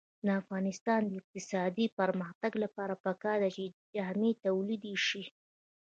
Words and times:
د 0.25 0.27
افغانستان 0.41 1.01
د 1.07 1.11
اقتصادي 1.21 1.85
پرمختګ 1.99 2.51
لپاره 2.63 2.93
پکار 3.05 3.37
ده 3.43 3.49
چې 3.55 3.63
جامې 3.95 4.31
تولید 4.45 4.83
شي. 5.07 5.23